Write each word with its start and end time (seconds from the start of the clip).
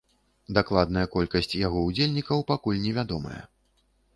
Дакладная 0.57 1.03
колькасць 1.17 1.53
яго 1.67 1.79
ўдзельнікаў 1.91 2.43
пакуль 2.53 2.83
не 2.87 2.91
вядомая. 2.97 3.39